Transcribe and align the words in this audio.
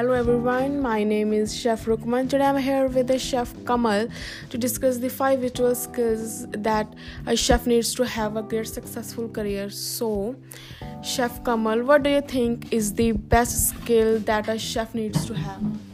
hello 0.00 0.14
everyone, 0.14 0.80
my 0.80 1.04
name 1.04 1.34
is 1.34 1.54
Chef 1.54 1.84
Rukman. 1.84 2.30
Today 2.30 2.46
I'm 2.46 2.56
here 2.56 2.86
with 2.86 3.20
chef 3.20 3.52
Kamal 3.66 4.08
to 4.48 4.56
discuss 4.56 4.96
the 4.96 5.10
five 5.10 5.40
vital 5.40 5.74
skills 5.74 6.46
that 6.52 6.94
a 7.26 7.36
chef 7.36 7.66
needs 7.66 7.94
to 7.96 8.06
have 8.06 8.34
a 8.34 8.42
great 8.42 8.66
successful 8.66 9.28
career. 9.28 9.68
So, 9.68 10.36
Chef 11.02 11.44
Kamal, 11.44 11.82
what 11.82 12.02
do 12.02 12.08
you 12.08 12.22
think 12.22 12.72
is 12.72 12.94
the 12.94 13.12
best 13.12 13.68
skill 13.68 14.20
that 14.20 14.48
a 14.48 14.58
chef 14.58 14.94
needs 14.94 15.26
to 15.26 15.34
have? 15.34 15.89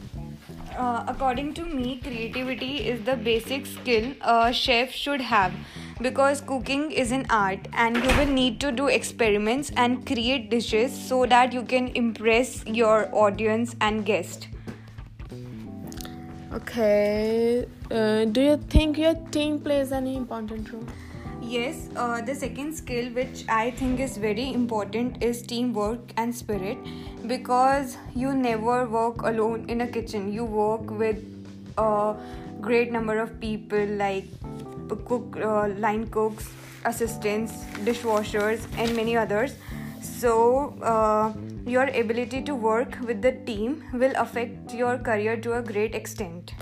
Uh, 0.77 1.05
according 1.09 1.55
to 1.55 1.65
me, 1.65 1.99
creativity 2.03 2.87
is 2.87 3.03
the 3.05 3.17
basic 3.17 3.65
skill 3.65 4.13
a 4.21 4.53
chef 4.53 4.91
should 4.93 5.23
have 5.23 5.55
because 6.03 6.43
cooking 6.43 6.91
is 6.91 7.13
an 7.13 7.25
art 7.31 7.67
and 7.73 7.97
you 7.97 8.17
will 8.19 8.27
need 8.27 8.61
to 8.61 8.71
do 8.71 8.89
experiments 8.89 9.73
and 9.77 10.05
create 10.07 10.51
dishes 10.51 10.93
so 11.09 11.25
that 11.25 11.55
you 11.55 11.63
can 11.63 11.89
impress 11.95 12.63
your 12.67 13.09
audience 13.15 13.75
and 13.81 14.05
guest. 14.05 14.49
Okay, 16.53 17.67
uh, 17.91 18.27
do 18.27 18.43
you 18.43 18.57
think 18.69 18.99
your 18.99 19.15
team 19.31 19.59
plays 19.59 19.93
any 19.93 20.15
important 20.15 20.71
role? 20.73 20.87
Yes, 21.49 21.89
uh, 21.95 22.21
the 22.23 22.35
second 22.35 22.75
skill 22.75 23.09
which 23.13 23.45
I 23.49 23.71
think 23.71 24.01
is 24.01 24.17
very 24.17 24.53
important 24.53 25.23
is 25.23 25.43
teamwork 25.43 26.01
and 26.17 26.35
spirit 26.35 26.77
because 27.25 27.97
you 28.17 28.35
never 28.35 28.89
work 28.89 29.23
alone 29.23 29.65
in 29.69 29.83
a 29.83 29.87
kitchen. 29.87 30.33
You 30.33 30.45
work 30.45 30.91
with 30.91 31.23
a 31.79 32.17
great 32.61 32.91
number 32.91 33.21
of 33.21 33.39
people 33.41 33.87
like 33.87 34.25
cook, 35.07 35.37
uh, 35.41 35.69
line 35.79 36.09
cooks, 36.09 36.51
assistants, 36.85 37.53
dishwashers, 37.85 38.67
and 38.77 38.97
many 38.97 39.17
others. 39.17 39.55
So, 40.03 40.75
uh, 40.83 41.33
your 41.65 41.85
ability 41.85 42.43
to 42.43 42.57
work 42.57 42.99
with 43.07 43.23
the 43.23 43.33
team 43.47 43.85
will 43.93 44.15
affect 44.17 44.75
your 44.75 44.99
career 44.99 45.37
to 45.37 45.59
a 45.59 45.63
great 45.63 45.95
extent. 45.95 46.55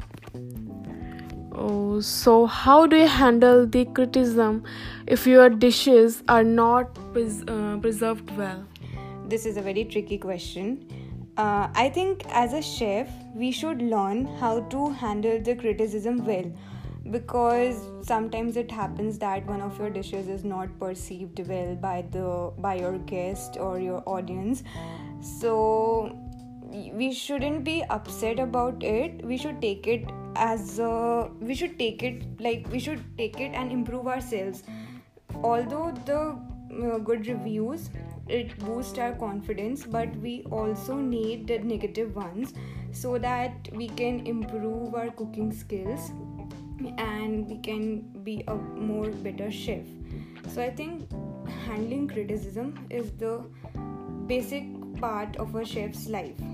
Oh, 1.56 2.00
so 2.00 2.46
how 2.46 2.86
do 2.86 2.96
you 2.96 3.06
handle 3.06 3.64
the 3.64 3.84
criticism 3.84 4.64
if 5.06 5.26
your 5.26 5.48
dishes 5.48 6.22
are 6.28 6.42
not 6.42 6.94
pres- 7.12 7.44
uh, 7.46 7.78
preserved 7.80 8.36
well? 8.36 8.66
This 9.28 9.46
is 9.46 9.56
a 9.56 9.62
very 9.62 9.84
tricky 9.84 10.18
question. 10.18 10.86
Uh, 11.36 11.68
I 11.74 11.90
think 11.90 12.24
as 12.28 12.52
a 12.52 12.62
chef, 12.62 13.08
we 13.34 13.52
should 13.52 13.82
learn 13.82 14.26
how 14.38 14.60
to 14.74 14.90
handle 14.90 15.40
the 15.40 15.54
criticism 15.54 16.24
well 16.24 16.52
because 17.10 17.88
sometimes 18.02 18.56
it 18.56 18.70
happens 18.70 19.18
that 19.18 19.46
one 19.46 19.60
of 19.60 19.78
your 19.78 19.90
dishes 19.90 20.26
is 20.26 20.42
not 20.42 20.78
perceived 20.78 21.46
well 21.46 21.74
by 21.76 22.02
the 22.10 22.52
by 22.58 22.76
your 22.76 22.98
guest 22.98 23.58
or 23.58 23.78
your 23.78 24.02
audience 24.06 24.62
so 25.20 26.16
we 26.74 27.12
shouldn't 27.12 27.64
be 27.64 27.82
upset 27.90 28.38
about 28.38 28.82
it. 28.82 29.24
We 29.24 29.36
should 29.36 29.60
take 29.60 29.86
it 29.86 30.10
as 30.36 30.78
a, 30.78 31.30
we 31.40 31.54
should 31.54 31.78
take 31.78 32.02
it 32.02 32.24
like 32.40 32.66
we 32.70 32.78
should 32.78 33.02
take 33.16 33.40
it 33.40 33.52
and 33.54 33.70
improve 33.70 34.08
ourselves. 34.08 34.64
Although 35.42 35.92
the 36.04 36.38
uh, 36.82 36.98
good 36.98 37.26
reviews 37.26 37.90
it 38.26 38.58
boosts 38.58 38.98
our 38.98 39.12
confidence 39.12 39.84
but 39.84 40.14
we 40.16 40.42
also 40.50 40.94
need 40.96 41.46
the 41.46 41.58
negative 41.58 42.16
ones 42.16 42.54
so 42.90 43.18
that 43.18 43.68
we 43.72 43.86
can 43.86 44.26
improve 44.26 44.94
our 44.94 45.10
cooking 45.10 45.52
skills 45.52 46.10
and 46.96 47.46
we 47.48 47.58
can 47.58 48.00
be 48.24 48.42
a 48.48 48.54
more 48.54 49.08
better 49.08 49.50
chef. 49.50 49.84
So 50.48 50.62
i 50.62 50.70
think 50.70 51.08
handling 51.66 52.08
criticism 52.08 52.86
is 52.90 53.12
the 53.12 53.44
basic 54.26 54.64
part 55.00 55.36
of 55.36 55.54
a 55.54 55.64
chef's 55.64 56.08
life 56.08 56.53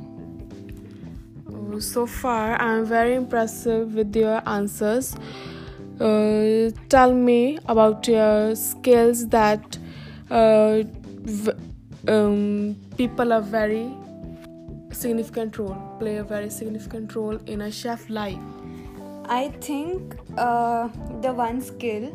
oh, 1.54 1.78
so 1.78 2.06
far 2.06 2.60
i'm 2.60 2.84
very 2.84 3.14
impressed 3.14 3.66
with 3.66 4.14
your 4.16 4.42
answers. 4.48 5.14
Uh, 6.00 6.70
tell 6.88 7.12
me 7.12 7.58
about 7.66 8.08
your 8.08 8.54
skills 8.56 9.28
that 9.28 9.78
uh, 10.30 10.82
v- 10.84 11.52
um, 12.08 12.74
people 12.96 13.34
are 13.34 13.42
very 13.42 13.94
significant 14.92 15.58
role 15.58 15.76
play 15.98 16.16
a 16.16 16.24
very 16.24 16.48
significant 16.48 17.14
role 17.14 17.36
in 17.46 17.60
a 17.60 17.70
chef 17.70 18.08
life 18.08 18.38
I 19.30 19.50
think 19.60 20.16
uh, 20.36 20.88
the 21.22 21.32
one 21.32 21.60
skill 21.60 22.10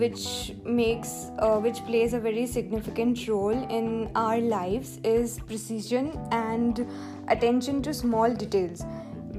which 0.00 0.52
makes 0.64 1.28
uh, 1.38 1.58
which 1.58 1.78
plays 1.86 2.12
a 2.12 2.20
very 2.20 2.46
significant 2.46 3.26
role 3.28 3.62
in 3.78 4.10
our 4.14 4.38
lives 4.38 4.98
is 5.02 5.40
precision 5.46 6.12
and 6.30 6.86
attention 7.28 7.80
to 7.84 7.94
small 7.94 8.34
details. 8.34 8.84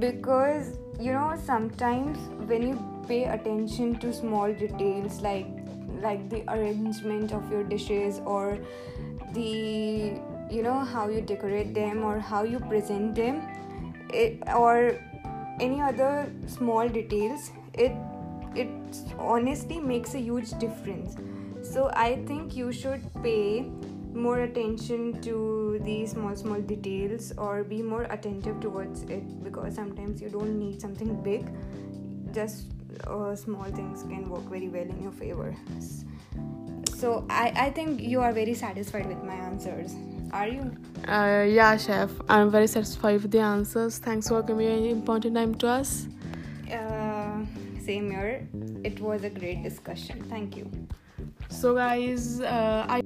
Because 0.00 0.78
you 0.98 1.12
know 1.12 1.40
sometimes 1.46 2.18
when 2.48 2.66
you 2.70 3.04
pay 3.06 3.24
attention 3.24 3.94
to 4.00 4.12
small 4.12 4.52
details 4.52 5.20
like 5.20 5.46
like 6.02 6.28
the 6.28 6.42
arrangement 6.52 7.32
of 7.32 7.48
your 7.52 7.62
dishes 7.62 8.20
or 8.24 8.58
the 9.32 10.20
you 10.50 10.62
know 10.62 10.80
how 10.80 11.08
you 11.08 11.20
decorate 11.20 11.72
them 11.72 12.02
or 12.02 12.18
how 12.18 12.42
you 12.42 12.58
present 12.58 13.14
them 13.14 13.40
it, 14.12 14.42
or 14.56 14.98
any 15.60 15.80
other 15.80 16.32
small 16.46 16.88
details 16.88 17.50
it 17.74 17.92
it 18.54 18.68
honestly 19.18 19.78
makes 19.78 20.14
a 20.14 20.18
huge 20.18 20.50
difference. 20.58 21.16
So 21.62 21.90
i 21.94 22.16
think 22.26 22.56
you 22.56 22.72
should 22.72 23.02
pay 23.22 23.64
more 24.14 24.40
attention 24.40 25.20
to 25.22 25.80
these 25.84 26.10
small 26.10 26.36
small 26.36 26.60
details 26.60 27.32
or 27.38 27.64
be 27.64 27.80
more 27.82 28.02
attentive 28.16 28.60
towards 28.60 29.02
it 29.04 29.42
because 29.42 29.74
sometimes 29.74 30.20
you 30.20 30.28
don't 30.28 30.58
need 30.58 30.80
something 30.80 31.22
big. 31.22 31.48
Just 32.32 32.66
uh, 33.06 33.34
small 33.34 33.64
things 33.64 34.02
can 34.02 34.28
work 34.28 34.42
very 34.42 34.68
well 34.68 34.82
in 34.82 35.02
your 35.02 35.12
favor. 35.12 35.54
So 36.94 37.26
I, 37.30 37.52
I 37.56 37.70
think 37.70 38.00
you 38.00 38.20
are 38.20 38.32
very 38.32 38.54
satisfied 38.54 39.06
with 39.06 39.22
my 39.24 39.34
answers 39.34 39.94
are 40.32 40.48
you? 40.48 40.76
Uh, 41.06 41.44
yeah, 41.48 41.76
chef. 41.76 42.10
I'm 42.28 42.50
very 42.50 42.66
satisfied 42.66 43.22
with 43.22 43.30
the 43.30 43.40
answers. 43.40 43.98
Thanks 43.98 44.28
for 44.28 44.42
giving 44.42 44.68
an 44.68 44.84
important 44.86 45.34
time 45.36 45.54
to 45.56 45.68
us. 45.68 46.06
Uh, 46.70 47.44
same 47.84 48.10
here. 48.10 48.48
It 48.84 49.00
was 49.00 49.24
a 49.24 49.30
great 49.30 49.62
discussion. 49.62 50.24
Thank 50.28 50.56
you. 50.56 50.70
So, 51.48 51.74
guys, 51.74 52.40
uh, 52.40 52.86
I. 52.88 53.02